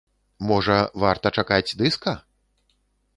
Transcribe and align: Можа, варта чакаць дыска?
Можа, 0.51 0.77
варта 1.03 1.31
чакаць 1.41 1.75
дыска? 1.83 2.11